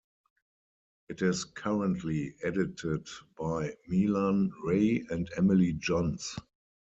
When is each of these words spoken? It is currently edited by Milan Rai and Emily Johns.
It 1.09 1.21
is 1.21 1.43
currently 1.43 2.33
edited 2.43 3.07
by 3.37 3.75
Milan 3.87 4.51
Rai 4.63 5.05
and 5.11 5.29
Emily 5.37 5.73
Johns. 5.73 6.35